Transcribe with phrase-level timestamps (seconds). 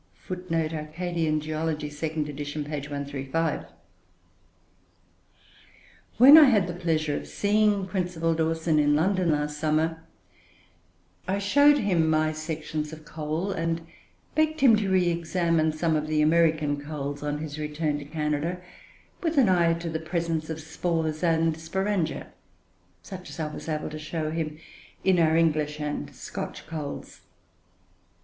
[0.27, 2.71] "[Footnote 2: Acadian Geology, 2nd edition, p.
[2.71, 3.67] 135.]
[6.17, 10.01] When I had the pleasure of seeing Principal Dawson in London last summer,
[11.27, 13.85] I showed him my sections of coal, and
[14.33, 18.59] begged him to re examine some of the American coals on his return to Canada,
[19.21, 22.29] with an eye to the presence of spores and sporangia,
[23.03, 24.57] such as I was able to show him
[25.03, 27.21] in our English and Scotch coals.